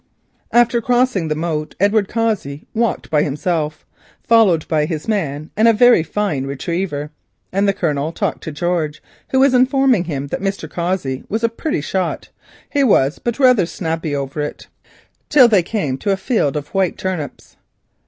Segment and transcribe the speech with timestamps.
[0.51, 3.85] After crossing the moat, Edward Cossey walked by himself,
[4.23, 7.11] followed by his man and a very fine retriever,
[7.51, 10.67] and the Colonel talked to George, who was informing him that Mr.
[10.67, 12.29] Cossey was "a pretty shot,
[12.71, 14.65] he wore, but rather snappy over it,"
[15.29, 17.57] till they came to a field of white turnips.